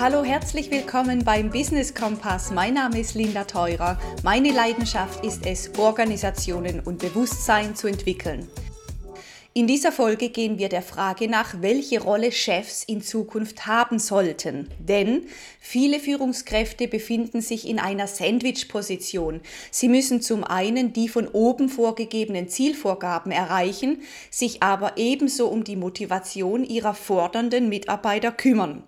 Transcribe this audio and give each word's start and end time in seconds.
Hallo, 0.00 0.22
herzlich 0.22 0.70
willkommen 0.70 1.24
beim 1.24 1.50
Business 1.50 1.92
Kompass. 1.92 2.52
Mein 2.52 2.74
Name 2.74 3.00
ist 3.00 3.16
Linda 3.16 3.42
Teurer. 3.42 3.98
Meine 4.22 4.52
Leidenschaft 4.52 5.24
ist 5.24 5.44
es, 5.44 5.76
Organisationen 5.76 6.78
und 6.78 7.00
Bewusstsein 7.00 7.74
zu 7.74 7.88
entwickeln. 7.88 8.46
In 9.54 9.66
dieser 9.66 9.90
Folge 9.90 10.28
gehen 10.28 10.56
wir 10.56 10.68
der 10.68 10.82
Frage 10.82 11.28
nach, 11.28 11.62
welche 11.62 12.00
Rolle 12.00 12.30
Chefs 12.30 12.84
in 12.84 13.02
Zukunft 13.02 13.66
haben 13.66 13.98
sollten. 13.98 14.68
Denn 14.78 15.26
viele 15.58 15.98
Führungskräfte 15.98 16.86
befinden 16.86 17.40
sich 17.40 17.68
in 17.68 17.80
einer 17.80 18.06
Sandwich-Position. 18.06 19.40
Sie 19.72 19.88
müssen 19.88 20.22
zum 20.22 20.44
einen 20.44 20.92
die 20.92 21.08
von 21.08 21.26
oben 21.26 21.68
vorgegebenen 21.68 22.48
Zielvorgaben 22.48 23.32
erreichen, 23.32 24.02
sich 24.30 24.62
aber 24.62 24.92
ebenso 24.96 25.48
um 25.48 25.64
die 25.64 25.74
Motivation 25.74 26.62
ihrer 26.62 26.94
fordernden 26.94 27.68
Mitarbeiter 27.68 28.30
kümmern. 28.30 28.84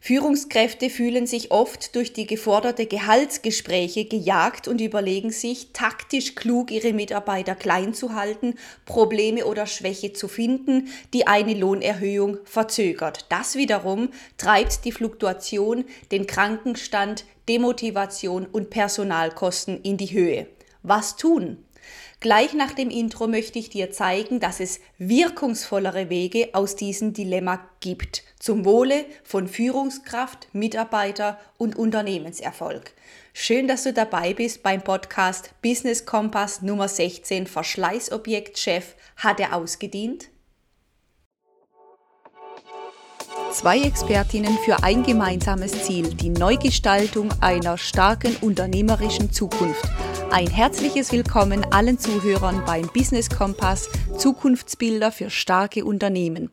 Führungskräfte 0.00 0.90
fühlen 0.90 1.26
sich 1.26 1.50
oft 1.50 1.94
durch 1.94 2.12
die 2.12 2.26
geforderte 2.26 2.86
Gehaltsgespräche 2.86 4.04
gejagt 4.04 4.68
und 4.68 4.80
überlegen 4.80 5.30
sich, 5.30 5.72
taktisch 5.72 6.34
klug 6.34 6.70
ihre 6.70 6.92
Mitarbeiter 6.92 7.54
klein 7.54 7.94
zu 7.94 8.14
halten, 8.14 8.54
Probleme 8.84 9.46
oder 9.46 9.66
Schwäche 9.66 10.12
zu 10.12 10.28
finden, 10.28 10.88
die 11.12 11.26
eine 11.26 11.54
Lohnerhöhung 11.54 12.38
verzögert. 12.44 13.26
Das 13.30 13.56
wiederum 13.56 14.10
treibt 14.38 14.84
die 14.84 14.92
Fluktuation, 14.92 15.84
den 16.12 16.26
Krankenstand, 16.26 17.24
Demotivation 17.48 18.46
und 18.46 18.70
Personalkosten 18.70 19.80
in 19.82 19.96
die 19.96 20.12
Höhe. 20.12 20.46
Was 20.82 21.16
tun? 21.16 21.65
Gleich 22.26 22.54
nach 22.54 22.72
dem 22.72 22.90
Intro 22.90 23.28
möchte 23.28 23.60
ich 23.60 23.70
dir 23.70 23.92
zeigen, 23.92 24.40
dass 24.40 24.58
es 24.58 24.80
wirkungsvollere 24.98 26.10
Wege 26.10 26.48
aus 26.54 26.74
diesem 26.74 27.12
Dilemma 27.12 27.60
gibt, 27.78 28.24
zum 28.40 28.64
Wohle 28.64 29.04
von 29.22 29.46
Führungskraft, 29.46 30.48
Mitarbeiter 30.52 31.38
und 31.56 31.76
Unternehmenserfolg. 31.76 32.94
Schön, 33.32 33.68
dass 33.68 33.84
du 33.84 33.92
dabei 33.92 34.34
bist 34.34 34.64
beim 34.64 34.82
Podcast 34.82 35.50
Business 35.62 36.04
Kompass 36.04 36.62
Nummer 36.62 36.88
16 36.88 37.46
Verschleißobjekt 37.46 38.58
Chef. 38.58 38.96
Hat 39.18 39.38
er 39.38 39.54
ausgedient? 39.54 40.26
Zwei 43.52 43.82
Expertinnen 43.82 44.58
für 44.64 44.82
ein 44.82 45.04
gemeinsames 45.04 45.84
Ziel, 45.84 46.12
die 46.12 46.30
Neugestaltung 46.30 47.28
einer 47.40 47.78
starken 47.78 48.34
unternehmerischen 48.40 49.30
Zukunft. 49.30 49.88
Ein 50.30 50.48
herzliches 50.48 51.12
Willkommen 51.12 51.64
allen 51.72 51.98
Zuhörern 51.98 52.62
beim 52.66 52.88
Business 52.92 53.30
Kompass 53.30 53.88
Zukunftsbilder 54.18 55.12
für 55.12 55.30
starke 55.30 55.84
Unternehmen. 55.84 56.50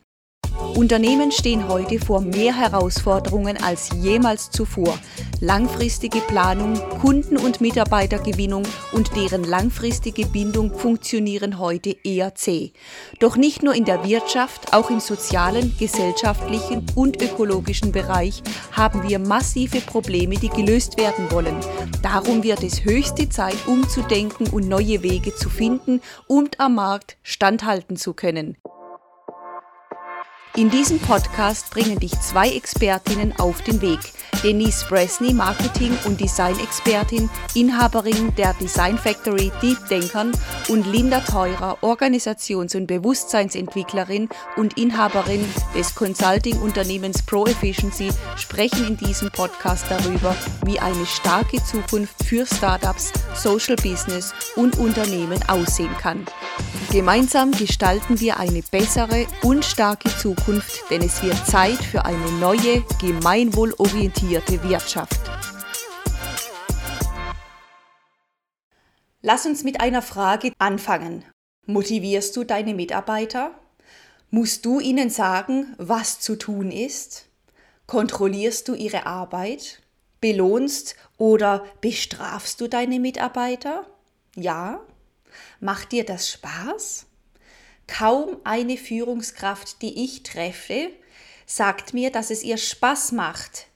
Unternehmen 0.76 1.32
stehen 1.32 1.68
heute 1.68 2.00
vor 2.00 2.22
mehr 2.22 2.56
Herausforderungen 2.56 3.58
als 3.62 3.90
jemals 4.02 4.50
zuvor. 4.50 4.98
Langfristige 5.40 6.20
Planung, 6.20 6.76
Kunden- 7.00 7.38
und 7.38 7.62
Mitarbeitergewinnung 7.62 8.64
und 8.92 9.16
deren 9.16 9.44
langfristige 9.44 10.26
Bindung 10.26 10.78
funktionieren 10.78 11.60
heute 11.60 11.96
eher 12.04 12.36
zäh. 12.36 12.72
Doch 13.20 13.36
nicht 13.36 13.62
nur 13.62 13.76
in 13.76 13.86
der 13.86 14.04
Wirtschaft, 14.04 14.74
auch 14.74 14.90
im 14.90 15.00
sozialen, 15.00 15.76
gesellschaftlichen 15.78 16.86
und 16.96 17.22
ökologischen 17.22 17.92
Bereich 17.92 18.42
haben 18.72 19.08
wir 19.08 19.20
massive 19.20 19.82
Probleme, 19.82 20.36
die 20.36 20.50
gelöst 20.50 20.98
werden 20.98 21.32
wollen. 21.32 21.56
Darum 22.02 22.44
wird 22.44 22.64
es 22.64 22.84
höchste 22.84 23.30
Zeit, 23.30 23.58
umzudenken 23.68 24.48
und 24.48 24.68
neue 24.68 25.04
Wege 25.04 25.36
zu 25.36 25.50
finden 25.50 26.02
und 26.28 26.60
am 26.60 26.76
Markt 26.76 27.18
standhalten 27.24 27.96
zu 27.96 28.14
können. 28.14 28.58
In 30.56 30.70
diesem 30.70 31.00
Podcast 31.00 31.72
bringen 31.72 32.00
dich 32.00 32.12
zwei 32.22 32.48
Expertinnen 32.52 33.34
auf 33.40 33.64
den 33.64 33.82
Weg. 33.82 33.98
Denise 34.44 34.86
Bresney, 34.88 35.34
Marketing- 35.34 35.98
und 36.06 36.22
Design-Expertin, 36.22 37.28
Inhaberin 37.56 38.36
der 38.36 38.54
Design 38.54 39.00
Factory 39.00 39.52
Deep 39.64 39.80
Denkern 39.90 40.32
und 40.68 40.86
Linda 40.86 41.22
Teurer, 41.22 41.80
Organisations- 41.82 42.76
und 42.76 42.86
Bewusstseinsentwicklerin 42.86 44.30
und 44.56 44.78
Inhaberin 44.78 45.44
des 45.76 45.96
Consulting-Unternehmens 45.96 47.24
Pro 47.24 47.48
Efficiency, 47.48 48.10
sprechen 48.36 48.86
in 48.86 48.98
diesem 48.98 49.32
Podcast 49.32 49.86
darüber, 49.90 50.36
wie 50.66 50.80
eine 50.80 51.08
starke 51.08 51.64
Zukunft 51.64 52.24
für 52.26 52.46
Startups, 52.46 53.12
Social 53.34 53.78
Business 53.78 54.34
und 54.56 54.78
Unternehmen 54.78 55.42
aussehen 55.48 55.96
kann. 56.00 56.28
Gemeinsam 56.92 57.52
gestalten 57.52 58.20
wir 58.20 58.38
eine 58.38 58.62
bessere 58.62 59.26
und 59.42 59.66
starke 59.66 60.16
Zukunft, 60.16 60.43
denn 60.90 61.02
es 61.02 61.24
wird 61.24 61.38
Zeit 61.48 61.78
für 61.78 62.04
eine 62.06 62.32
neue, 62.34 62.84
gemeinwohlorientierte 63.00 64.62
Wirtschaft. 64.64 65.20
Lass 69.22 69.46
uns 69.46 69.64
mit 69.64 69.80
einer 69.80 70.02
Frage 70.02 70.52
anfangen. 70.60 71.24
Motivierst 71.66 72.36
du 72.36 72.44
deine 72.44 72.74
Mitarbeiter? 72.74 73.52
Musst 74.32 74.66
du 74.66 74.82
ihnen 74.82 75.10
sagen, 75.10 75.76
was 75.78 76.20
zu 76.20 76.36
tun 76.36 76.72
ist? 76.72 77.30
Kontrollierst 77.88 78.68
du 78.68 78.74
ihre 78.74 79.06
Arbeit? 79.06 79.82
Belohnst 80.20 80.96
oder 81.18 81.64
bestrafst 81.80 82.60
du 82.60 82.68
deine 82.68 83.00
Mitarbeiter? 83.00 83.86
Ja? 84.36 84.82
Macht 85.62 85.94
dir 85.94 86.04
das 86.04 86.30
Spaß? 86.30 87.06
Kaum 87.88 88.38
eine 88.44 88.78
Führungskraft, 88.78 89.82
die 89.82 90.04
ich 90.04 90.24
treffe, 90.24 90.90
sagt 91.46 91.94
mir, 91.94 92.12
dass 92.12 92.30
es 92.32 92.44
ihr 92.44 92.58
Spaß 92.58 93.12
macht, 93.12 93.68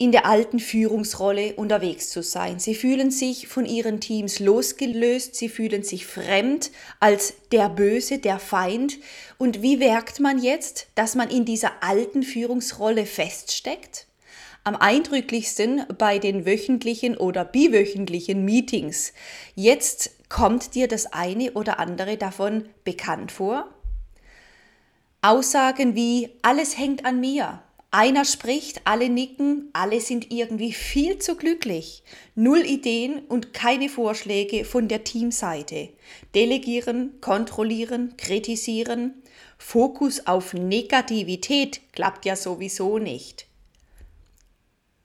in 0.00 0.12
der 0.12 0.24
alten 0.24 0.60
Führungsrolle 0.60 1.54
unterwegs 1.56 2.08
zu 2.08 2.22
sein. 2.22 2.58
Sie 2.58 2.74
fühlen 2.74 3.10
sich 3.10 3.48
von 3.48 3.66
ihren 3.66 4.00
Teams 4.00 4.38
losgelöst, 4.38 5.34
sie 5.34 5.50
fühlen 5.50 5.82
sich 5.82 6.06
fremd 6.06 6.70
als 7.00 7.34
der 7.52 7.68
Böse, 7.68 8.18
der 8.18 8.38
Feind. 8.38 8.96
Und 9.36 9.60
wie 9.60 9.76
merkt 9.76 10.18
man 10.18 10.42
jetzt, 10.42 10.86
dass 10.94 11.16
man 11.16 11.28
in 11.28 11.44
dieser 11.44 11.82
alten 11.82 12.22
Führungsrolle 12.22 13.04
feststeckt? 13.04 14.06
Am 14.64 14.76
eindrücklichsten 14.76 15.84
bei 15.98 16.18
den 16.18 16.46
wöchentlichen 16.46 17.16
oder 17.16 17.44
biwöchentlichen 17.44 18.44
Meetings. 18.44 19.12
Jetzt 19.54 20.10
Kommt 20.30 20.76
dir 20.76 20.86
das 20.86 21.12
eine 21.12 21.52
oder 21.52 21.80
andere 21.80 22.16
davon 22.16 22.68
bekannt 22.84 23.32
vor? 23.32 23.68
Aussagen 25.22 25.96
wie 25.96 26.30
alles 26.40 26.78
hängt 26.78 27.04
an 27.04 27.18
mir. 27.18 27.60
Einer 27.90 28.24
spricht, 28.24 28.82
alle 28.84 29.08
nicken, 29.08 29.70
alle 29.72 30.00
sind 30.00 30.30
irgendwie 30.30 30.72
viel 30.72 31.18
zu 31.18 31.34
glücklich. 31.34 32.04
Null 32.36 32.60
Ideen 32.64 33.18
und 33.26 33.52
keine 33.52 33.88
Vorschläge 33.88 34.64
von 34.64 34.86
der 34.86 35.02
Teamseite. 35.02 35.88
Delegieren, 36.36 37.20
kontrollieren, 37.20 38.16
kritisieren. 38.16 39.14
Fokus 39.58 40.28
auf 40.28 40.54
Negativität 40.54 41.80
klappt 41.92 42.24
ja 42.24 42.36
sowieso 42.36 42.98
nicht. 42.98 43.49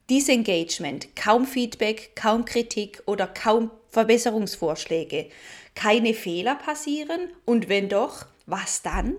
Disengagement, 0.08 1.16
kaum 1.16 1.46
Feedback, 1.46 2.14
kaum 2.14 2.44
Kritik 2.44 3.02
oder 3.06 3.26
kaum 3.26 3.72
Verbesserungsvorschläge. 3.90 5.26
Keine 5.74 6.14
Fehler 6.14 6.54
passieren 6.54 7.30
und 7.44 7.68
wenn 7.68 7.88
doch, 7.88 8.26
was 8.46 8.82
dann? 8.82 9.16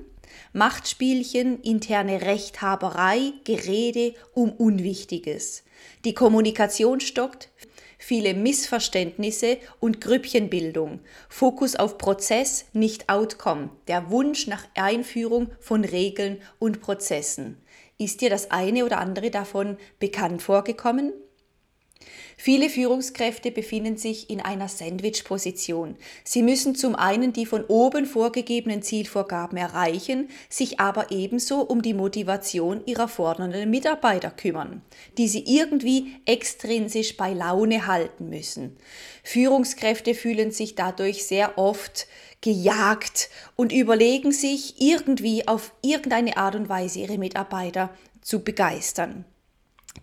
Machtspielchen, 0.53 1.61
interne 1.61 2.21
Rechthaberei, 2.21 3.33
Gerede 3.43 4.13
um 4.33 4.51
Unwichtiges. 4.51 5.63
Die 6.05 6.13
Kommunikation 6.13 7.01
stockt, 7.01 7.49
viele 7.97 8.33
Missverständnisse 8.33 9.57
und 9.81 9.99
Grüppchenbildung. 9.99 11.01
Fokus 11.27 11.75
auf 11.75 11.97
Prozess, 11.97 12.63
nicht 12.71 13.09
Outcome. 13.09 13.71
Der 13.89 14.09
Wunsch 14.09 14.47
nach 14.47 14.65
Einführung 14.75 15.49
von 15.59 15.83
Regeln 15.83 16.41
und 16.59 16.79
Prozessen. 16.79 17.57
Ist 17.99 18.21
dir 18.21 18.29
das 18.29 18.51
eine 18.51 18.85
oder 18.85 18.99
andere 18.99 19.31
davon 19.31 19.77
bekannt 19.99 20.43
vorgekommen? 20.43 21.13
Viele 22.39 22.69
Führungskräfte 22.69 23.51
befinden 23.51 23.97
sich 23.97 24.29
in 24.29 24.41
einer 24.41 24.67
Sandwich-Position. 24.67 25.95
Sie 26.23 26.43
müssen 26.43 26.75
zum 26.75 26.95
einen 26.95 27.33
die 27.33 27.45
von 27.45 27.63
oben 27.65 28.05
vorgegebenen 28.05 28.83
Zielvorgaben 28.83 29.57
erreichen, 29.57 30.29
sich 30.49 30.79
aber 30.79 31.11
ebenso 31.11 31.61
um 31.61 31.81
die 31.81 31.95
Motivation 31.95 32.81
ihrer 32.85 33.07
fordernden 33.07 33.69
Mitarbeiter 33.69 34.29
kümmern, 34.29 34.81
die 35.17 35.27
sie 35.27 35.43
irgendwie 35.47 36.15
extrinsisch 36.25 37.17
bei 37.17 37.33
Laune 37.33 37.87
halten 37.87 38.29
müssen. 38.29 38.77
Führungskräfte 39.23 40.13
fühlen 40.13 40.51
sich 40.51 40.75
dadurch 40.75 41.25
sehr 41.25 41.57
oft 41.57 42.07
gejagt 42.41 43.29
und 43.55 43.73
überlegen 43.73 44.31
sich 44.31 44.79
irgendwie 44.79 45.47
auf 45.47 45.73
irgendeine 45.81 46.37
Art 46.37 46.55
und 46.55 46.69
Weise 46.69 46.99
ihre 46.99 47.17
Mitarbeiter 47.17 47.89
zu 48.21 48.43
begeistern. 48.43 49.25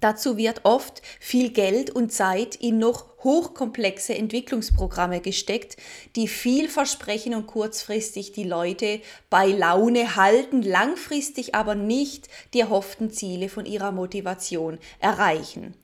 Dazu 0.00 0.36
wird 0.36 0.64
oft 0.64 1.02
viel 1.20 1.50
Geld 1.50 1.90
und 1.90 2.12
Zeit 2.12 2.56
in 2.56 2.78
noch 2.78 3.06
hochkomplexe 3.24 4.14
Entwicklungsprogramme 4.14 5.20
gesteckt, 5.20 5.76
die 6.14 6.28
viel 6.28 6.68
versprechen 6.68 7.34
und 7.34 7.46
kurzfristig 7.46 8.32
die 8.32 8.44
Leute 8.44 9.00
bei 9.30 9.46
Laune 9.46 10.16
halten, 10.16 10.62
langfristig 10.62 11.54
aber 11.54 11.74
nicht 11.74 12.28
die 12.52 12.60
erhofften 12.60 13.10
Ziele 13.10 13.48
von 13.48 13.64
ihrer 13.66 13.92
Motivation 13.92 14.78
erreichen. 15.00 15.74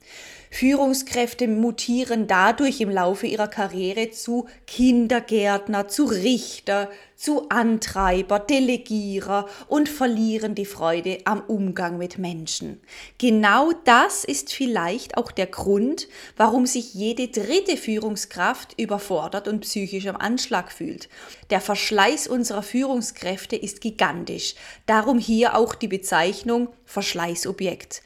Führungskräfte 0.50 1.46
mutieren 1.46 2.26
dadurch 2.26 2.80
im 2.80 2.90
Laufe 2.90 3.26
ihrer 3.26 3.46
Karriere 3.46 4.10
zu 4.10 4.46
Kindergärtner, 4.66 5.86
zu 5.86 6.04
Richter, 6.04 6.90
zu 7.14 7.50
Antreiber, 7.50 8.40
Delegierer 8.40 9.46
und 9.68 9.88
verlieren 9.88 10.54
die 10.54 10.64
Freude 10.64 11.18
am 11.24 11.42
Umgang 11.42 11.98
mit 11.98 12.18
Menschen. 12.18 12.80
Genau 13.18 13.72
das 13.84 14.24
ist 14.24 14.52
vielleicht 14.52 15.18
auch 15.18 15.30
der 15.30 15.46
Grund, 15.46 16.08
warum 16.36 16.66
sich 16.66 16.94
jede 16.94 17.28
dritte 17.28 17.76
Führungskraft 17.76 18.80
überfordert 18.80 19.48
und 19.48 19.60
psychisch 19.60 20.06
am 20.06 20.16
Anschlag 20.16 20.72
fühlt. 20.72 21.08
Der 21.50 21.60
Verschleiß 21.60 22.26
unserer 22.26 22.62
Führungskräfte 22.62 23.54
ist 23.54 23.82
gigantisch. 23.82 24.54
Darum 24.86 25.18
hier 25.18 25.56
auch 25.56 25.74
die 25.74 25.88
Bezeichnung 25.88 26.68
Verschleißobjekt. 26.86 28.02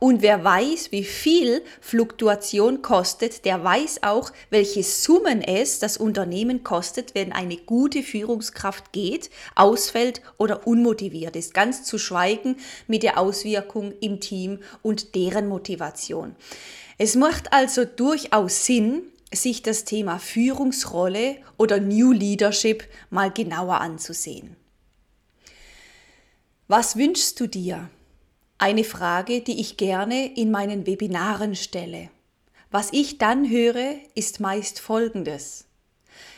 Und 0.00 0.22
wer 0.22 0.44
weiß, 0.44 0.92
wie 0.92 1.02
viel 1.02 1.62
Fluktuation 1.80 2.82
kostet, 2.82 3.44
der 3.44 3.64
weiß 3.64 4.04
auch, 4.04 4.30
welche 4.48 4.84
Summen 4.84 5.42
es 5.42 5.80
das 5.80 5.96
Unternehmen 5.96 6.62
kostet, 6.62 7.16
wenn 7.16 7.32
eine 7.32 7.56
gute 7.56 8.04
Führungskraft 8.04 8.92
geht, 8.92 9.30
ausfällt 9.56 10.22
oder 10.36 10.66
unmotiviert 10.68 11.34
ist. 11.34 11.52
Ganz 11.52 11.82
zu 11.82 11.98
schweigen 11.98 12.56
mit 12.86 13.02
der 13.02 13.18
Auswirkung 13.18 13.92
im 14.00 14.20
Team 14.20 14.60
und 14.82 15.16
deren 15.16 15.48
Motivation. 15.48 16.36
Es 16.96 17.16
macht 17.16 17.52
also 17.52 17.84
durchaus 17.84 18.66
Sinn, 18.66 19.02
sich 19.32 19.62
das 19.62 19.84
Thema 19.84 20.18
Führungsrolle 20.18 21.36
oder 21.56 21.80
New 21.80 22.12
Leadership 22.12 22.84
mal 23.10 23.30
genauer 23.30 23.80
anzusehen. 23.80 24.56
Was 26.66 26.96
wünschst 26.96 27.38
du 27.40 27.46
dir? 27.46 27.90
Eine 28.60 28.82
Frage, 28.82 29.40
die 29.40 29.60
ich 29.60 29.76
gerne 29.76 30.34
in 30.36 30.50
meinen 30.50 30.84
Webinaren 30.84 31.54
stelle. 31.54 32.10
Was 32.72 32.88
ich 32.92 33.16
dann 33.16 33.48
höre, 33.48 33.94
ist 34.16 34.40
meist 34.40 34.80
Folgendes. 34.80 35.66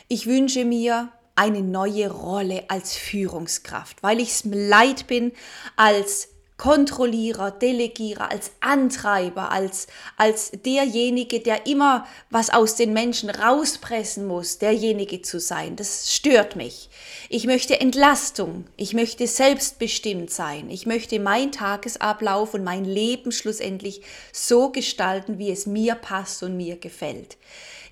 Ich 0.07 0.27
wünsche 0.27 0.63
mir 0.63 1.11
eine 1.35 1.63
neue 1.63 2.11
Rolle 2.11 2.65
als 2.69 2.95
Führungskraft, 2.95 4.03
weil 4.03 4.19
ich 4.19 4.29
es 4.29 4.43
leid 4.45 5.07
bin, 5.07 5.31
als 5.77 6.29
Kontrollierer, 6.61 7.49
Delegierer, 7.49 8.29
als 8.29 8.51
Antreiber, 8.59 9.51
als, 9.51 9.87
als 10.15 10.51
derjenige, 10.51 11.39
der 11.39 11.65
immer 11.65 12.05
was 12.29 12.51
aus 12.51 12.75
den 12.75 12.93
Menschen 12.93 13.31
rauspressen 13.31 14.27
muss, 14.27 14.59
derjenige 14.59 15.23
zu 15.23 15.39
sein. 15.39 15.75
Das 15.75 16.15
stört 16.15 16.55
mich. 16.55 16.91
Ich 17.29 17.47
möchte 17.47 17.81
Entlastung. 17.81 18.65
Ich 18.77 18.93
möchte 18.93 19.25
selbstbestimmt 19.25 20.29
sein. 20.29 20.69
Ich 20.69 20.85
möchte 20.85 21.19
mein 21.19 21.51
Tagesablauf 21.51 22.53
und 22.53 22.63
mein 22.63 22.85
Leben 22.85 23.31
schlussendlich 23.31 24.03
so 24.31 24.69
gestalten, 24.69 25.39
wie 25.39 25.49
es 25.49 25.65
mir 25.65 25.95
passt 25.95 26.43
und 26.43 26.57
mir 26.57 26.77
gefällt. 26.77 27.37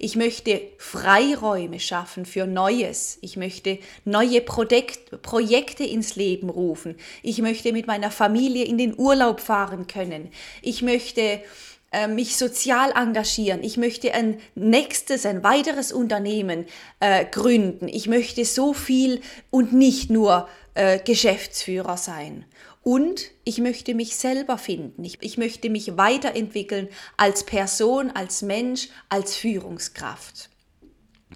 Ich 0.01 0.16
möchte 0.16 0.62
Freiräume 0.78 1.80
schaffen 1.81 2.25
für 2.25 2.48
Neues. 2.48 3.18
Ich 3.22 3.36
möchte 3.36 3.80
neue 4.06 4.40
Projekt, 4.40 5.22
Projekte 5.22 5.84
ins 5.84 6.16
Leben 6.16 6.50
rufen. 6.50 6.96
Ich 7.22 7.40
möchte 7.40 7.74
mit 7.74 7.86
meiner 7.86 8.10
Familie 8.10 8.63
in 8.63 8.78
den 8.78 8.98
Urlaub 8.98 9.42
fahren 9.42 9.88
können. 9.88 10.30
Ich 10.62 10.81
möchte 10.81 11.42
äh, 11.92 12.07
mich 12.07 12.38
sozial 12.38 12.92
engagieren. 12.96 13.62
Ich 13.62 13.75
möchte 13.75 14.13
ein 14.13 14.40
nächstes, 14.56 15.25
ein 15.25 15.44
weiteres 15.44 15.92
Unternehmen 15.92 16.66
äh, 17.01 17.25
gründen. 17.25 17.90
Ich 17.90 18.07
möchte 18.07 18.46
so 18.46 18.74
viel 18.74 19.19
und 19.51 19.74
nicht 19.74 20.10
nur 20.10 20.48
äh, 20.75 21.00
Geschäftsführer 21.00 21.98
sein. 21.98 22.46
Und 22.89 23.30
ich 23.44 23.59
möchte 23.59 23.94
mich 23.94 24.15
selber 24.15 24.57
finden. 24.57 25.03
Ich, 25.03 25.19
ich 25.21 25.38
möchte 25.38 25.69
mich 25.69 25.95
weiterentwickeln 25.95 26.88
als 27.18 27.44
Person, 27.44 28.09
als 28.09 28.41
Mensch, 28.41 28.89
als 29.09 29.36
Führungskraft. 29.36 30.50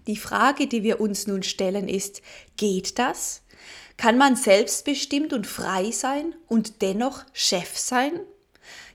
Die 0.08 0.16
Frage, 0.16 0.66
die 0.66 0.82
wir 0.82 1.00
uns 1.00 1.28
nun 1.28 1.44
stellen, 1.44 1.88
ist, 1.88 2.24
geht 2.58 2.98
das? 2.98 3.44
Kann 3.98 4.18
man 4.18 4.36
selbstbestimmt 4.36 5.32
und 5.32 5.46
frei 5.46 5.92
sein 5.92 6.34
und 6.48 6.82
dennoch 6.82 7.24
Chef 7.34 7.78
sein? 7.78 8.20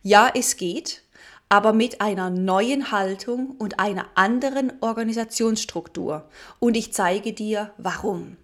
Ja, 0.02 0.28
es 0.34 0.56
geht, 0.56 1.04
aber 1.48 1.72
mit 1.72 2.00
einer 2.00 2.28
neuen 2.28 2.90
Haltung 2.90 3.52
und 3.52 3.78
einer 3.78 4.06
anderen 4.16 4.72
Organisationsstruktur. 4.80 6.28
Und 6.58 6.76
ich 6.76 6.92
zeige 6.92 7.32
dir, 7.32 7.72
warum 7.78 8.36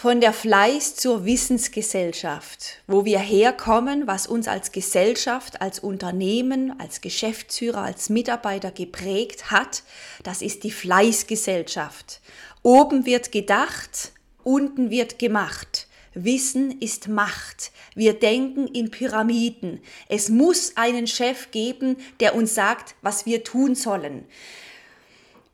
von 0.00 0.22
der 0.22 0.32
Fleiß 0.32 0.96
zur 0.96 1.26
Wissensgesellschaft, 1.26 2.78
wo 2.86 3.04
wir 3.04 3.18
herkommen, 3.18 4.06
was 4.06 4.26
uns 4.26 4.48
als 4.48 4.72
Gesellschaft, 4.72 5.60
als 5.60 5.78
Unternehmen, 5.78 6.72
als 6.80 7.02
Geschäftsführer, 7.02 7.82
als 7.82 8.08
Mitarbeiter 8.08 8.70
geprägt 8.70 9.50
hat, 9.50 9.82
das 10.22 10.40
ist 10.40 10.64
die 10.64 10.70
Fleißgesellschaft. 10.70 12.22
Oben 12.62 13.04
wird 13.04 13.30
gedacht, 13.30 14.12
unten 14.42 14.88
wird 14.88 15.18
gemacht. 15.18 15.86
Wissen 16.14 16.80
ist 16.80 17.08
Macht. 17.08 17.70
Wir 17.94 18.14
denken 18.14 18.68
in 18.68 18.90
Pyramiden. 18.90 19.82
Es 20.08 20.30
muss 20.30 20.78
einen 20.78 21.08
Chef 21.08 21.50
geben, 21.50 21.98
der 22.20 22.34
uns 22.34 22.54
sagt, 22.54 22.94
was 23.02 23.26
wir 23.26 23.44
tun 23.44 23.74
sollen. 23.74 24.24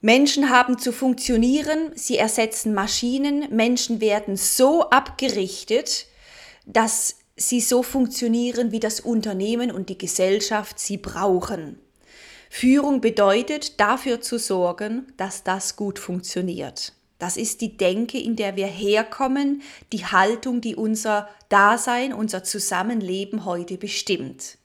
Menschen 0.06 0.50
haben 0.50 0.78
zu 0.78 0.92
funktionieren, 0.92 1.90
sie 1.96 2.16
ersetzen 2.16 2.72
Maschinen, 2.72 3.48
Menschen 3.50 4.00
werden 4.00 4.36
so 4.36 4.88
abgerichtet, 4.90 6.06
dass 6.64 7.16
sie 7.34 7.60
so 7.60 7.82
funktionieren, 7.82 8.70
wie 8.70 8.78
das 8.78 9.00
Unternehmen 9.00 9.72
und 9.72 9.88
die 9.88 9.98
Gesellschaft 9.98 10.78
sie 10.78 10.96
brauchen. 10.96 11.80
Führung 12.50 13.00
bedeutet, 13.00 13.80
dafür 13.80 14.20
zu 14.20 14.38
sorgen, 14.38 15.12
dass 15.16 15.42
das 15.42 15.74
gut 15.74 15.98
funktioniert. 15.98 16.92
Das 17.18 17.36
ist 17.36 17.60
die 17.60 17.76
Denke, 17.76 18.20
in 18.20 18.36
der 18.36 18.54
wir 18.54 18.68
herkommen, 18.68 19.60
die 19.92 20.06
Haltung, 20.06 20.60
die 20.60 20.76
unser 20.76 21.28
Dasein, 21.48 22.12
unser 22.12 22.44
Zusammenleben 22.44 23.44
heute 23.44 23.76
bestimmt. 23.76 24.56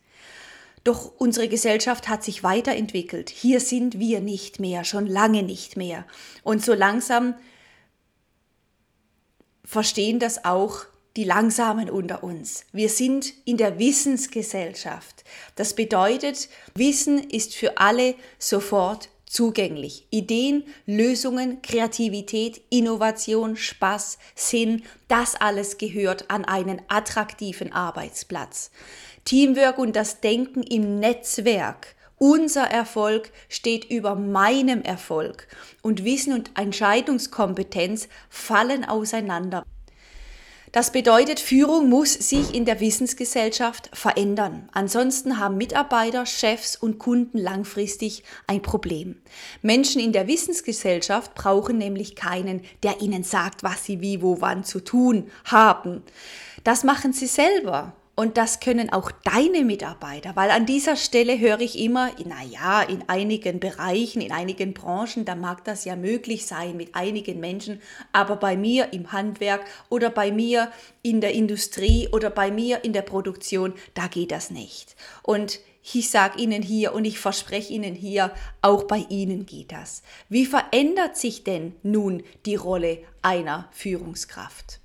Doch 0.84 1.12
unsere 1.18 1.48
Gesellschaft 1.48 2.08
hat 2.08 2.24
sich 2.24 2.44
weiterentwickelt. 2.44 3.30
Hier 3.30 3.60
sind 3.60 4.00
wir 4.00 4.20
nicht 4.20 4.60
mehr, 4.60 4.84
schon 4.84 5.06
lange 5.06 5.44
nicht 5.44 5.78
mehr. 5.78 6.06
Und 6.44 6.66
so 6.66 6.74
langsam 6.74 7.36
verstehen 9.64 10.20
das 10.20 10.44
auch 10.44 10.86
die 11.16 11.24
Langsamen 11.24 11.90
unter 11.90 12.24
uns. 12.24 12.66
Wir 12.72 12.90
sind 12.90 13.34
in 13.46 13.58
der 13.58 13.80
Wissensgesellschaft. 13.80 15.24
Das 15.56 15.76
bedeutet, 15.76 16.50
Wissen 16.74 17.20
ist 17.30 17.54
für 17.54 17.78
alle 17.78 18.16
sofort 18.40 19.10
zugänglich. 19.26 20.08
Ideen, 20.10 20.64
Lösungen, 20.86 21.62
Kreativität, 21.62 22.62
Innovation, 22.70 23.56
Spaß, 23.56 24.18
Sinn, 24.36 24.84
das 25.08 25.36
alles 25.36 25.78
gehört 25.78 26.30
an 26.30 26.44
einen 26.44 26.82
attraktiven 26.90 27.72
Arbeitsplatz. 27.72 28.72
Teamwork 29.26 29.78
und 29.78 29.96
das 29.96 30.22
Denken 30.22 30.64
im 30.64 31.00
Netzwerk. 31.00 31.96
Unser 32.18 32.66
Erfolg 32.66 33.32
steht 33.50 33.86
über 33.86 34.16
meinem 34.16 34.84
Erfolg 34.84 35.48
und 35.82 36.06
Wissen 36.06 36.34
und 36.34 36.52
Entscheidungskompetenz 36.56 38.10
fallen 38.30 38.86
auseinander. 38.86 39.66
Das 40.72 40.94
bedeutet, 40.94 41.42
Führung 41.42 41.90
muss 41.90 42.14
sich 42.14 42.54
in 42.54 42.64
der 42.64 42.80
Wissensgesellschaft 42.80 43.90
verändern. 43.92 44.70
Ansonsten 44.72 45.38
haben 45.38 45.58
Mitarbeiter, 45.58 46.26
Chefs 46.26 46.78
und 46.78 46.98
Kunden 46.98 47.38
langfristig 47.38 48.24
ein 48.48 48.62
Problem. 48.62 49.22
Menschen 49.62 50.00
in 50.00 50.14
der 50.14 50.28
Wissensgesellschaft 50.28 51.36
brauchen 51.36 51.78
nämlich 51.78 52.16
keinen, 52.16 52.62
der 52.84 53.02
ihnen 53.02 53.24
sagt, 53.24 53.64
was 53.64 53.84
sie 53.84 54.00
wie, 54.00 54.22
wo, 54.22 54.40
wann 54.40 54.64
zu 54.64 54.80
tun 54.80 55.30
haben. 55.44 56.04
Das 56.64 56.86
machen 56.86 57.12
sie 57.12 57.28
selber. 57.28 57.94
Und 58.14 58.38
das 58.38 58.60
können 58.60 58.92
auch 58.92 59.10
deine 59.12 59.64
Mitarbeiter, 59.64 60.36
weil 60.36 60.52
an 60.52 60.66
dieser 60.66 60.96
Stelle 60.98 61.40
höre 61.40 61.62
ich 61.62 61.80
immer, 61.80 62.12
na 62.26 62.44
ja, 62.44 62.82
in 62.82 63.08
einigen 63.08 63.60
Bereichen, 63.60 64.22
in 64.22 64.34
einigen 64.34 64.74
Branchen, 64.74 65.24
da 65.24 65.34
mag 65.34 65.64
das 65.64 65.86
ja 65.86 65.96
möglich 65.96 66.46
sein 66.46 66.76
mit 66.76 66.94
einigen 66.94 67.40
Menschen, 67.40 67.82
aber 68.12 68.36
bei 68.36 68.58
mir 68.58 68.92
im 68.92 69.14
Handwerk 69.14 69.66
oder 69.90 70.10
bei 70.10 70.32
mir 70.32 70.72
in 71.02 71.22
der 71.22 71.34
Industrie 71.34 72.10
oder 72.12 72.30
bei 72.30 72.52
mir 72.52 72.84
in 72.84 72.92
der 72.92 73.02
Produktion, 73.02 73.74
da 73.94 74.08
geht 74.08 74.32
das 74.32 74.52
nicht. 74.52 74.96
Und 75.24 75.62
ich 75.84 76.10
sage 76.10 76.40
Ihnen 76.40 76.62
hier 76.62 76.94
und 76.94 77.06
ich 77.06 77.18
verspreche 77.18 77.74
Ihnen 77.74 77.96
hier, 77.96 78.34
auch 78.62 78.84
bei 78.84 79.06
Ihnen 79.10 79.46
geht 79.46 79.72
das. 79.72 80.04
Wie 80.30 80.46
verändert 80.46 81.18
sich 81.18 81.44
denn 81.44 81.76
nun 81.82 82.24
die 82.46 82.56
Rolle 82.56 83.00
einer 83.22 83.70
Führungskraft? 83.72 84.82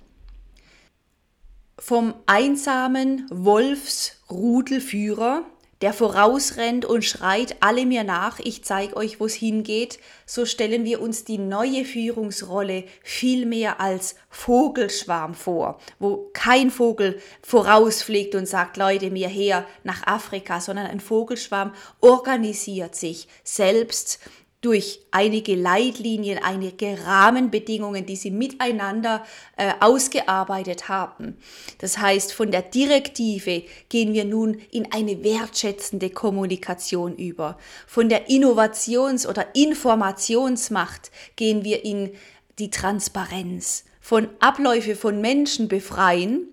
Vom 1.79 2.15
einsamen 2.25 3.27
Wolfsrudelführer 3.29 5.45
der 5.81 5.93
vorausrennt 5.93 6.85
und 6.85 7.05
schreit 7.05 7.57
alle 7.59 7.85
mir 7.85 8.03
nach, 8.03 8.39
ich 8.39 8.63
zeige 8.63 8.97
euch, 8.97 9.19
wo 9.19 9.25
es 9.25 9.35
hingeht, 9.35 9.99
so 10.25 10.45
stellen 10.45 10.85
wir 10.85 11.01
uns 11.01 11.23
die 11.23 11.37
neue 11.37 11.85
Führungsrolle 11.85 12.85
viel 13.03 13.45
mehr 13.45 13.79
als 13.79 14.15
Vogelschwarm 14.29 15.35
vor, 15.35 15.79
wo 15.99 16.29
kein 16.33 16.71
Vogel 16.71 17.19
vorausfliegt 17.43 18.33
und 18.33 18.47
sagt, 18.47 18.77
Leute, 18.77 19.11
mir 19.11 19.27
her 19.27 19.65
nach 19.83 20.07
Afrika, 20.07 20.61
sondern 20.61 20.87
ein 20.87 20.99
Vogelschwarm 20.99 21.73
organisiert 22.01 22.95
sich 22.95 23.27
selbst 23.43 24.19
durch 24.61 25.01
einige 25.11 25.55
Leitlinien, 25.55 26.39
einige 26.43 27.05
Rahmenbedingungen, 27.05 28.07
die 28.07 28.15
sie 28.15 28.31
miteinander 28.31 29.23
äh, 29.55 29.73
ausgearbeitet 29.79 30.89
haben. 30.89 31.37
Das 31.77 31.99
heißt, 31.99 32.33
von 32.33 32.49
der 32.49 32.63
Direktive 32.63 33.63
gehen 33.89 34.13
wir 34.13 34.25
nun 34.25 34.59
in 34.71 34.91
eine 34.91 35.23
wertschätzende 35.23 36.09
Kommunikation 36.09 37.15
über. 37.15 37.57
Von 37.85 38.09
der 38.09 38.29
Innovations- 38.29 39.27
oder 39.27 39.55
Informationsmacht 39.55 41.11
gehen 41.35 41.63
wir 41.63 41.85
in 41.85 42.11
die 42.57 42.71
Transparenz. 42.71 43.85
Von 44.01 44.29
Abläufe 44.39 44.95
von 44.95 45.21
Menschen 45.21 45.67
befreien 45.67 46.47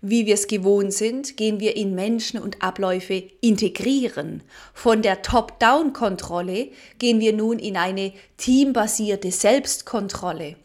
wie 0.00 0.26
wir 0.26 0.34
es 0.34 0.46
gewohnt 0.46 0.92
sind, 0.92 1.36
gehen 1.36 1.60
wir 1.60 1.76
in 1.76 1.94
Menschen 1.94 2.40
und 2.40 2.62
Abläufe 2.62 3.24
integrieren. 3.40 4.42
Von 4.74 5.02
der 5.02 5.22
Top-Down-Kontrolle 5.22 6.68
gehen 6.98 7.20
wir 7.20 7.32
nun 7.32 7.58
in 7.58 7.76
eine 7.76 8.12
teambasierte 8.36 9.30
Selbstkontrolle. 9.30 10.56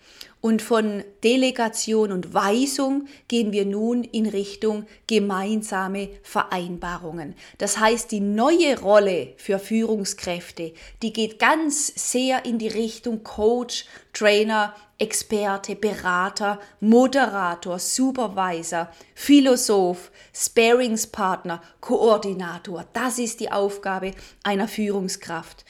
Und 0.41 0.63
von 0.63 1.03
Delegation 1.23 2.11
und 2.11 2.33
Weisung 2.33 3.05
gehen 3.27 3.51
wir 3.51 3.63
nun 3.63 4.03
in 4.03 4.25
Richtung 4.25 4.87
gemeinsame 5.05 6.09
Vereinbarungen. 6.23 7.35
Das 7.59 7.77
heißt, 7.77 8.11
die 8.11 8.21
neue 8.21 8.79
Rolle 8.79 9.33
für 9.37 9.59
Führungskräfte, 9.59 10.73
die 11.03 11.13
geht 11.13 11.37
ganz 11.37 11.93
sehr 11.95 12.43
in 12.43 12.57
die 12.57 12.69
Richtung 12.69 13.23
Coach, 13.23 13.85
Trainer, 14.13 14.75
Experte, 14.97 15.75
Berater, 15.75 16.59
Moderator, 16.79 17.77
Supervisor, 17.77 18.89
Philosoph, 19.13 20.11
Sparingspartner, 20.33 21.61
Koordinator. 21.81 22.85
Das 22.93 23.19
ist 23.19 23.39
die 23.41 23.51
Aufgabe 23.51 24.13
einer 24.41 24.67
Führungskraft. 24.67 25.65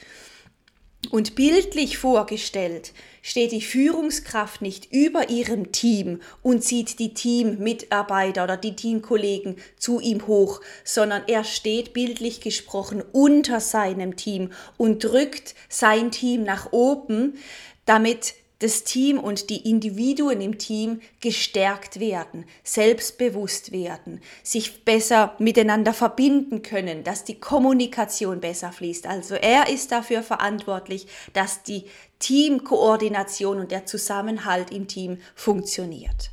Und 1.10 1.34
bildlich 1.34 1.98
vorgestellt 1.98 2.92
steht 3.22 3.52
die 3.52 3.62
Führungskraft 3.62 4.60
nicht 4.60 4.92
über 4.92 5.30
ihrem 5.30 5.72
Team 5.72 6.20
und 6.42 6.62
zieht 6.62 6.98
die 6.98 7.14
Teammitarbeiter 7.14 8.44
oder 8.44 8.56
die 8.56 8.76
Teamkollegen 8.76 9.56
zu 9.78 10.00
ihm 10.00 10.26
hoch, 10.26 10.60
sondern 10.84 11.22
er 11.28 11.44
steht 11.44 11.94
bildlich 11.94 12.40
gesprochen 12.40 13.02
unter 13.12 13.60
seinem 13.60 14.16
Team 14.16 14.50
und 14.76 15.04
drückt 15.04 15.54
sein 15.68 16.10
Team 16.10 16.42
nach 16.42 16.72
oben, 16.72 17.38
damit 17.86 18.34
das 18.62 18.84
Team 18.84 19.18
und 19.18 19.50
die 19.50 19.68
Individuen 19.68 20.40
im 20.40 20.56
Team 20.56 21.00
gestärkt 21.20 21.98
werden, 21.98 22.44
selbstbewusst 22.62 23.72
werden, 23.72 24.20
sich 24.44 24.84
besser 24.84 25.34
miteinander 25.40 25.92
verbinden 25.92 26.62
können, 26.62 27.02
dass 27.02 27.24
die 27.24 27.40
Kommunikation 27.40 28.40
besser 28.40 28.70
fließt. 28.70 29.06
Also 29.06 29.34
er 29.34 29.68
ist 29.68 29.90
dafür 29.90 30.22
verantwortlich, 30.22 31.08
dass 31.32 31.64
die 31.64 31.86
Teamkoordination 32.22 33.58
und 33.58 33.70
der 33.70 33.84
Zusammenhalt 33.84 34.70
im 34.70 34.88
Team 34.88 35.18
funktioniert. 35.34 36.30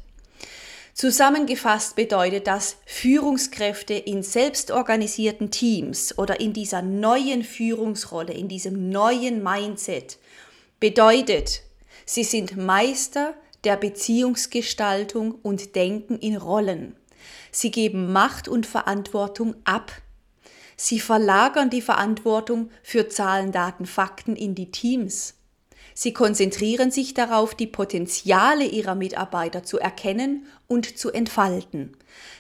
Zusammengefasst 0.94 1.96
bedeutet 1.96 2.46
das, 2.48 2.78
Führungskräfte 2.86 3.94
in 3.94 4.22
selbstorganisierten 4.22 5.50
Teams 5.50 6.18
oder 6.18 6.40
in 6.40 6.54
dieser 6.54 6.82
neuen 6.82 7.44
Führungsrolle, 7.44 8.34
in 8.34 8.48
diesem 8.48 8.90
neuen 8.90 9.44
Mindset 9.44 10.18
bedeutet, 10.80 11.62
Sie 12.06 12.24
sind 12.24 12.58
Meister 12.58 13.34
der 13.64 13.78
Beziehungsgestaltung 13.78 15.36
und 15.44 15.76
denken 15.76 16.18
in 16.18 16.38
Rollen. 16.38 16.96
Sie 17.52 17.72
geben 17.72 18.12
Macht 18.12 18.48
und 18.48 18.66
Verantwortung 18.66 19.56
ab. 19.64 19.92
Sie 20.76 21.00
verlagern 21.00 21.70
die 21.70 21.82
Verantwortung 21.82 22.72
für 22.84 23.10
Zahlen, 23.10 23.52
Daten, 23.52 23.86
Fakten 23.86 24.36
in 24.36 24.56
die 24.56 24.72
Teams. 24.72 25.36
Sie 26.02 26.14
konzentrieren 26.14 26.92
sich 26.92 27.14
darauf, 27.14 27.54
die 27.54 27.68
Potenziale 27.68 28.64
ihrer 28.64 28.96
Mitarbeiter 28.96 29.64
zu 29.64 29.80
erkennen 29.80 30.46
und 30.66 30.98
zu 30.98 31.12
entfalten. 31.12 31.92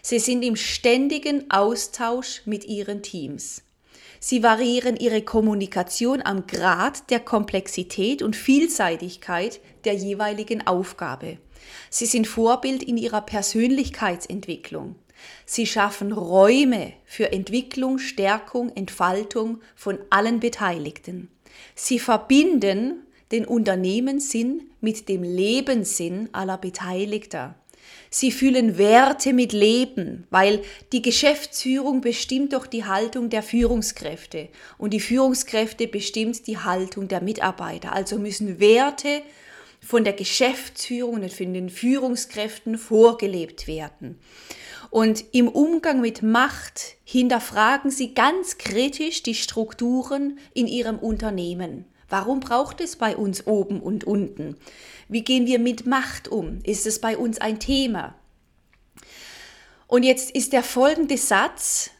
Sie 0.02 0.20
sind 0.20 0.44
im 0.44 0.56
ständigen 0.56 1.52
Austausch 1.52 2.44
mit 2.46 2.64
ihren 2.64 3.04
Teams. 3.04 3.64
Sie 4.22 4.44
variieren 4.44 4.96
ihre 4.96 5.24
Kommunikation 5.24 6.22
am 6.22 6.48
Grad 6.48 7.10
der 7.10 7.20
Komplexität 7.20 8.22
und 8.22 8.38
Vielseitigkeit 8.38 9.60
der 9.84 9.94
jeweiligen 9.94 10.66
Aufgabe. 10.66 11.38
Sie 11.90 12.06
sind 12.06 12.28
Vorbild 12.28 12.82
in 12.82 12.96
ihrer 12.96 13.20
Persönlichkeitsentwicklung. 13.20 14.96
Sie 15.46 15.68
schaffen 15.68 16.14
Räume 16.14 16.94
für 17.04 17.34
Entwicklung, 17.34 18.00
Stärkung, 18.00 18.70
Entfaltung 18.74 19.60
von 19.76 20.00
allen 20.12 20.40
Beteiligten. 20.40 21.28
Sie 21.76 22.00
verbinden 22.00 23.04
den 23.32 23.46
Unternehmenssinn 23.46 24.64
mit 24.82 25.08
dem 25.10 25.24
Lebenssinn 25.24 26.30
aller 26.32 26.58
Beteiligter. 26.58 27.56
Sie 28.10 28.32
fühlen 28.32 28.78
Werte 28.78 29.34
mit 29.34 29.54
Leben, 29.54 30.26
weil 30.32 30.62
die 30.92 31.02
Geschäftsführung 31.02 32.02
bestimmt 32.02 32.54
doch 32.54 32.66
die 32.66 32.86
Haltung 32.86 33.30
der 33.30 33.44
Führungskräfte 33.44 34.50
und 34.78 34.94
die 34.94 35.00
Führungskräfte 35.00 35.88
bestimmt 35.88 36.48
die 36.48 36.58
Haltung 36.58 37.08
der 37.08 37.22
Mitarbeiter. 37.22 37.94
Also 37.94 38.18
müssen 38.18 38.60
Werte 38.60 39.22
von 39.80 40.04
der 40.04 40.14
Geschäftsführung 40.14 41.16
und 41.16 41.32
von 41.32 41.54
den 41.54 41.70
Führungskräften 41.70 42.78
vorgelebt 42.78 43.68
werden. 43.68 44.20
Und 44.90 45.24
im 45.34 45.48
Umgang 45.48 46.02
mit 46.02 46.24
Macht 46.24 46.96
hinterfragen 47.04 47.92
Sie 47.92 48.16
ganz 48.16 48.58
kritisch 48.58 49.22
die 49.22 49.36
Strukturen 49.36 50.40
in 50.56 50.66
Ihrem 50.68 50.98
Unternehmen. 50.98 51.86
Warum 52.10 52.40
braucht 52.40 52.82
es 52.82 52.96
bei 52.96 53.16
uns 53.16 53.46
oben 53.46 53.80
und 53.82 54.04
unten? 54.04 54.58
Wie 55.08 55.24
gehen 55.24 55.46
wir 55.46 55.60
mit 55.60 55.86
Macht 55.86 56.28
um? 56.28 56.60
Ist 56.64 56.86
es 56.86 57.00
bei 57.00 57.18
uns 57.18 57.40
ein 57.40 57.60
Thema? 57.60 58.16
Und 59.88 60.04
jetzt 60.04 60.32
ist 60.32 60.54
der 60.54 60.64
folgende 60.64 61.18
Satz, 61.18 61.92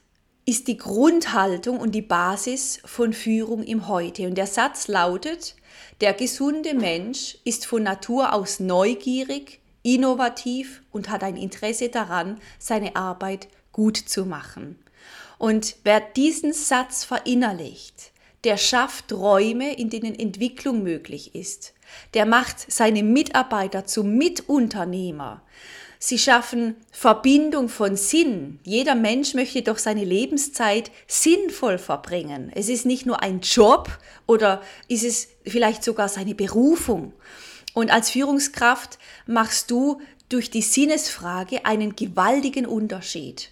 ist 0.46 0.68
die 0.68 0.78
Grundhaltung 0.78 1.80
und 1.80 1.94
die 1.94 2.02
Basis 2.02 2.80
von 2.86 3.14
Führung 3.14 3.64
im 3.64 3.88
Heute. 3.88 4.28
Und 4.28 4.36
der 4.36 4.48
Satz 4.48 4.88
lautet, 4.88 5.56
der 6.02 6.14
gesunde 6.14 6.74
Mensch 6.74 7.38
ist 7.44 7.66
von 7.66 7.84
Natur 7.84 8.34
aus 8.34 8.60
neugierig, 8.60 9.60
innovativ 9.84 10.82
und 10.92 11.10
hat 11.10 11.24
ein 11.24 11.38
Interesse 11.38 11.90
daran, 11.90 12.40
seine 12.58 12.96
Arbeit 12.96 13.48
gut 13.72 13.98
zu 13.98 14.26
machen. 14.26 14.80
Und 15.38 15.78
wer 15.84 16.00
diesen 16.00 16.54
Satz 16.54 17.06
verinnerlicht, 17.06 18.12
der 18.44 18.58
schafft 18.58 19.12
Räume, 19.12 19.76
in 19.76 19.90
denen 19.90 20.18
Entwicklung 20.18 20.84
möglich 20.84 21.36
ist. 21.36 21.74
Der 22.14 22.26
macht 22.26 22.72
seine 22.72 23.04
Mitarbeiter 23.04 23.86
zu 23.86 24.04
Mitunternehmer. 24.04 25.42
Sie 26.02 26.18
schaffen 26.18 26.78
Verbindung 26.92 27.68
von 27.68 27.98
Sinn. 27.98 28.60
Jeder 28.64 28.96
Mensch 28.96 29.34
möchte 29.34 29.62
doch 29.62 29.78
seine 29.78 30.06
Lebenszeit 30.06 30.92
sinnvoll 31.08 31.78
verbringen. 31.78 32.52
Es 32.56 32.70
ist 32.70 32.86
nicht 32.86 33.06
nur 33.06 33.22
ein 33.22 33.42
Job 33.42 33.90
oder 34.26 34.62
ist 34.88 35.04
es 35.04 35.28
vielleicht 35.46 35.84
sogar 35.84 36.08
seine 36.08 36.36
Berufung. 36.36 37.12
Und 37.74 37.92
als 37.92 38.10
Führungskraft 38.12 38.98
machst 39.28 39.70
du 39.72 40.00
durch 40.30 40.50
die 40.50 40.62
Sinnesfrage 40.62 41.66
einen 41.66 41.98
gewaltigen 41.98 42.66
Unterschied. 42.66 43.50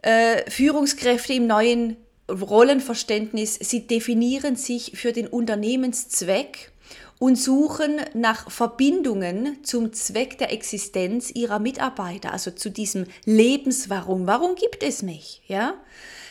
Äh, 0.00 0.50
Führungskräfte 0.50 1.34
im 1.34 1.46
neuen 1.46 1.98
Rollenverständnis, 2.30 3.56
sie 3.56 3.86
definieren 3.86 4.56
sich 4.56 4.92
für 4.94 5.12
den 5.12 5.26
Unternehmenszweck 5.26 6.72
und 7.18 7.36
suchen 7.36 8.00
nach 8.14 8.50
Verbindungen 8.50 9.62
zum 9.62 9.92
Zweck 9.92 10.38
der 10.38 10.52
Existenz 10.52 11.30
ihrer 11.30 11.58
Mitarbeiter, 11.58 12.32
also 12.32 12.50
zu 12.50 12.70
diesem 12.70 13.06
Lebenswarum. 13.24 14.26
Warum 14.26 14.54
gibt 14.54 14.82
es 14.82 15.02
mich? 15.02 15.42
Ja? 15.46 15.74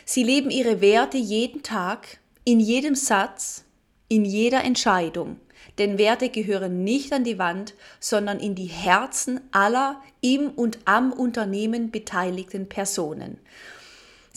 Sie 0.03 0.23
leben 0.23 0.49
ihre 0.49 0.81
Werte 0.81 1.17
jeden 1.17 1.61
Tag, 1.61 2.19
in 2.43 2.59
jedem 2.59 2.95
Satz, 2.95 3.65
in 4.07 4.25
jeder 4.25 4.63
Entscheidung. 4.63 5.39
Denn 5.77 5.99
Werte 5.99 6.29
gehören 6.29 6.83
nicht 6.83 7.13
an 7.13 7.23
die 7.23 7.37
Wand, 7.37 7.75
sondern 7.99 8.39
in 8.39 8.55
die 8.55 8.65
Herzen 8.65 9.39
aller 9.51 10.01
im 10.21 10.49
und 10.49 10.79
am 10.85 11.13
Unternehmen 11.13 11.91
beteiligten 11.91 12.67
Personen. 12.67 13.37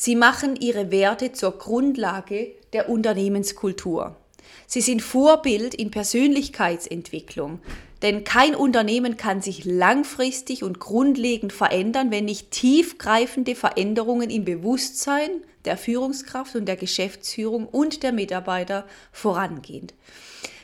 Sie 0.05 0.17
machen 0.17 0.57
ihre 0.57 0.91
Werte 0.91 1.31
zur 1.31 1.59
Grundlage 1.59 2.57
der 2.73 2.89
Unternehmenskultur. 2.89 4.17
Sie 4.67 4.81
sind 4.81 5.01
Vorbild 5.01 5.77
in 5.77 5.93
Persönlichkeitsentwicklung. 5.93 7.61
Denn 8.03 8.25
kein 8.25 8.57
Unternehmen 8.57 9.17
kann 9.17 9.43
sich 9.43 9.65
langfristig 9.65 10.65
und 10.65 10.81
grundlegend 10.81 11.53
verändern, 11.53 12.11
wenn 12.11 12.25
nicht 12.25 12.51
tiefgreifende 12.51 13.55
Veränderungen 13.55 14.29
im 14.29 14.45
Bewusstsein 14.45 15.31
der 15.67 15.77
Führungskraft 15.77 16.57
und 16.57 16.67
der 16.67 16.75
Geschäftsführung 16.75 17.69
und 17.69 18.03
der 18.03 18.11
Mitarbeiter 18.11 18.87
vorangehen. 19.13 19.87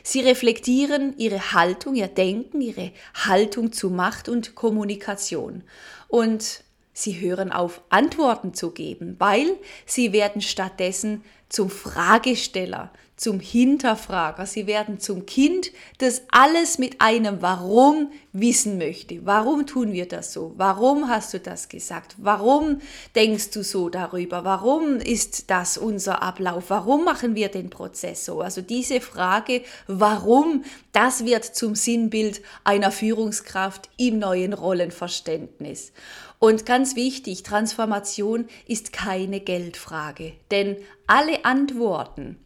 Sie 0.03 0.19
reflektieren 0.19 1.13
ihre 1.17 1.53
Haltung, 1.53 1.95
ihr 1.95 2.09
Denken, 2.09 2.59
ihre 2.59 2.91
Haltung 3.13 3.71
zu 3.71 3.89
Macht 3.89 4.27
und 4.27 4.55
Kommunikation. 4.55 5.63
Und 6.09 6.65
sie 6.93 7.19
hören 7.19 7.51
auf, 7.51 7.81
Antworten 7.89 8.53
zu 8.53 8.71
geben, 8.71 9.15
weil 9.19 9.57
sie 9.85 10.13
werden 10.13 10.41
stattdessen 10.41 11.23
zum 11.47 11.69
Fragesteller, 11.69 12.91
zum 13.19 13.41
Hinterfrager. 13.41 14.45
Sie 14.45 14.65
werden 14.65 14.99
zum 14.99 15.25
Kind, 15.25 15.71
das 15.97 16.21
alles 16.31 16.79
mit 16.79 17.01
einem 17.01 17.41
Warum 17.41 18.11
wissen 18.31 18.77
möchte. 18.77 19.25
Warum 19.25 19.67
tun 19.67 19.91
wir 19.91 20.07
das 20.07 20.31
so? 20.31 20.53
Warum 20.55 21.09
hast 21.09 21.33
du 21.33 21.39
das 21.39 21.67
gesagt? 21.67 22.15
Warum 22.17 22.79
denkst 23.15 23.51
du 23.51 23.61
so 23.61 23.89
darüber? 23.89 24.45
Warum 24.45 24.97
ist 24.97 25.51
das 25.51 25.77
unser 25.77 26.23
Ablauf? 26.23 26.69
Warum 26.69 27.03
machen 27.03 27.35
wir 27.35 27.49
den 27.49 27.69
Prozess 27.69 28.23
so? 28.23 28.39
Also 28.39 28.61
diese 28.61 29.01
Frage, 29.01 29.63
warum, 29.87 30.63
das 30.93 31.25
wird 31.25 31.43
zum 31.43 31.75
Sinnbild 31.75 32.41
einer 32.63 32.91
Führungskraft 32.91 33.89
im 33.97 34.19
neuen 34.19 34.53
Rollenverständnis. 34.53 35.91
Und 36.39 36.65
ganz 36.65 36.95
wichtig, 36.95 37.43
Transformation 37.43 38.47
ist 38.65 38.93
keine 38.93 39.41
Geldfrage, 39.41 40.31
denn 40.51 40.77
alle 41.05 41.43
Antworten, 41.43 42.37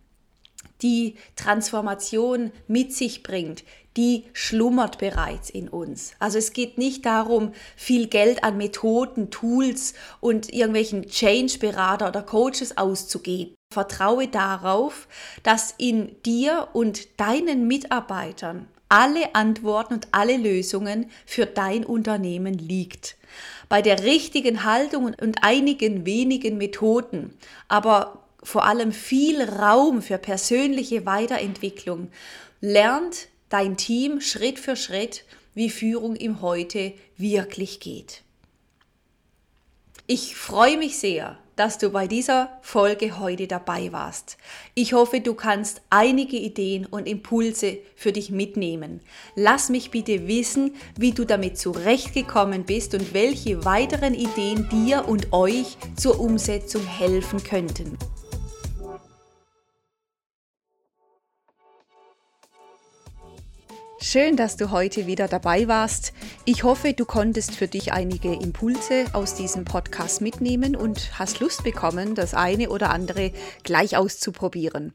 die 0.83 1.15
Transformation 1.35 2.51
mit 2.67 2.93
sich 2.93 3.23
bringt, 3.23 3.63
die 3.97 4.25
schlummert 4.33 4.97
bereits 4.97 5.49
in 5.49 5.69
uns. 5.69 6.13
Also 6.19 6.37
es 6.37 6.53
geht 6.53 6.77
nicht 6.77 7.05
darum, 7.05 7.53
viel 7.75 8.07
Geld 8.07 8.43
an 8.43 8.57
Methoden, 8.57 9.29
Tools 9.29 9.93
und 10.19 10.51
irgendwelchen 10.51 11.07
Change-Berater 11.07 12.09
oder 12.09 12.21
Coaches 12.21 12.77
auszugeben. 12.77 13.55
Vertraue 13.73 14.27
darauf, 14.27 15.07
dass 15.43 15.73
in 15.77 16.15
dir 16.23 16.69
und 16.73 17.19
deinen 17.19 17.67
Mitarbeitern 17.67 18.67
alle 18.89 19.33
Antworten 19.33 19.95
und 19.95 20.07
alle 20.11 20.37
Lösungen 20.37 21.09
für 21.25 21.47
dein 21.47 21.83
Unternehmen 21.83 22.53
liegt. 22.53 23.15
Bei 23.67 23.81
der 23.81 24.03
richtigen 24.03 24.63
Haltung 24.65 25.05
und 25.05 25.37
einigen 25.41 26.05
wenigen 26.05 26.59
Methoden, 26.59 27.35
aber 27.67 28.22
vor 28.43 28.65
allem 28.65 28.91
viel 28.91 29.41
Raum 29.41 30.01
für 30.01 30.17
persönliche 30.17 31.05
Weiterentwicklung, 31.05 32.09
lernt 32.61 33.27
dein 33.49 33.77
Team 33.77 34.21
Schritt 34.21 34.59
für 34.59 34.75
Schritt, 34.75 35.25
wie 35.53 35.69
Führung 35.69 36.15
im 36.15 36.41
Heute 36.41 36.93
wirklich 37.17 37.79
geht. 37.79 38.21
Ich 40.07 40.35
freue 40.35 40.77
mich 40.77 40.97
sehr, 40.97 41.37
dass 41.55 41.77
du 41.77 41.91
bei 41.91 42.07
dieser 42.07 42.57
Folge 42.61 43.19
heute 43.19 43.47
dabei 43.47 43.91
warst. 43.91 44.37
Ich 44.73 44.93
hoffe, 44.93 45.21
du 45.21 45.33
kannst 45.33 45.81
einige 45.89 46.37
Ideen 46.37 46.85
und 46.85 47.07
Impulse 47.07 47.77
für 47.95 48.11
dich 48.11 48.31
mitnehmen. 48.31 49.01
Lass 49.35 49.69
mich 49.69 49.91
bitte 49.91 50.27
wissen, 50.27 50.75
wie 50.97 51.11
du 51.11 51.25
damit 51.25 51.57
zurechtgekommen 51.57 52.65
bist 52.65 52.95
und 52.95 53.13
welche 53.13 53.63
weiteren 53.65 54.15
Ideen 54.15 54.67
dir 54.69 55.07
und 55.07 55.31
euch 55.31 55.77
zur 55.95 56.19
Umsetzung 56.19 56.85
helfen 56.85 57.43
könnten. 57.43 57.97
Schön, 64.05 64.35
dass 64.35 64.57
du 64.57 64.69
heute 64.69 65.07
wieder 65.07 65.29
dabei 65.29 65.69
warst. 65.69 66.11
Ich 66.43 66.65
hoffe, 66.65 66.91
du 66.91 67.05
konntest 67.05 67.55
für 67.55 67.69
dich 67.69 67.93
einige 67.93 68.33
Impulse 68.33 69.05
aus 69.13 69.33
diesem 69.33 69.63
Podcast 69.63 70.19
mitnehmen 70.19 70.75
und 70.75 71.17
hast 71.17 71.39
Lust 71.39 71.63
bekommen, 71.63 72.13
das 72.13 72.33
eine 72.33 72.69
oder 72.69 72.89
andere 72.89 73.31
gleich 73.63 73.95
auszuprobieren. 73.95 74.93